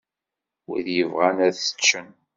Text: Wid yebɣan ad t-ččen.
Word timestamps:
Wid 0.67 0.87
yebɣan 0.97 1.37
ad 1.47 1.53
t-ččen. 1.55 2.09